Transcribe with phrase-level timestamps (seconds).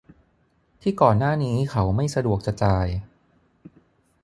[0.81, 2.87] ที่ก่อนหน้านี้เขาไม่สะดวกจะจ่าย